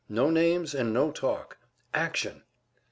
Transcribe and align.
No 0.09 0.31
names 0.31 0.73
and 0.73 0.95
no 0.95 1.11
talk. 1.11 1.59
Action!" 1.93 2.41